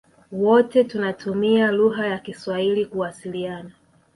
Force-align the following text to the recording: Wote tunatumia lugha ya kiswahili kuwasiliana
Wote 0.31 0.83
tunatumia 0.83 1.71
lugha 1.71 2.07
ya 2.07 2.17
kiswahili 2.19 2.85
kuwasiliana 2.85 3.71